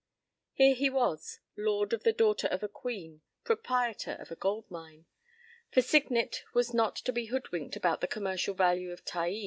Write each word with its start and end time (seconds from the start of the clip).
p> 0.57 0.63
Here 0.65 0.73
he 0.75 0.89
was, 0.89 1.41
lord 1.55 1.93
of 1.93 2.01
the 2.01 2.11
daughter 2.11 2.47
of 2.47 2.63
a 2.63 2.67
queen, 2.67 3.21
proprietor 3.43 4.15
of 4.19 4.31
a 4.31 4.35
"gold 4.35 4.65
mine." 4.67 5.05
For 5.71 5.83
Signet 5.83 6.41
was 6.55 6.73
not 6.73 6.95
to 6.95 7.11
be 7.13 7.25
hoodwinked 7.25 7.75
about 7.75 8.01
the 8.01 8.07
commercial 8.07 8.55
value 8.55 8.89
of 8.93 9.05
Taai. 9.05 9.39